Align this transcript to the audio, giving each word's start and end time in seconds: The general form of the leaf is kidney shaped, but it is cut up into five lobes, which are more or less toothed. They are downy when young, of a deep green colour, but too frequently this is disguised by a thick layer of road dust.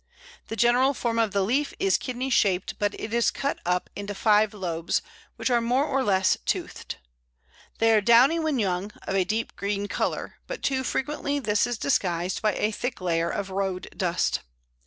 The 0.47 0.55
general 0.55 0.95
form 0.95 1.19
of 1.19 1.29
the 1.29 1.43
leaf 1.43 1.75
is 1.77 1.99
kidney 1.99 2.31
shaped, 2.31 2.79
but 2.79 2.99
it 2.99 3.13
is 3.13 3.29
cut 3.29 3.59
up 3.67 3.87
into 3.95 4.15
five 4.15 4.51
lobes, 4.51 5.03
which 5.35 5.51
are 5.51 5.61
more 5.61 5.85
or 5.85 6.03
less 6.03 6.37
toothed. 6.43 6.95
They 7.77 7.91
are 7.91 8.01
downy 8.01 8.39
when 8.39 8.57
young, 8.57 8.91
of 9.03 9.13
a 9.13 9.23
deep 9.23 9.55
green 9.55 9.87
colour, 9.87 10.37
but 10.47 10.63
too 10.63 10.83
frequently 10.83 11.37
this 11.37 11.67
is 11.67 11.77
disguised 11.77 12.41
by 12.41 12.55
a 12.55 12.71
thick 12.71 12.99
layer 12.99 13.29
of 13.29 13.51
road 13.51 13.89
dust. 13.95 14.39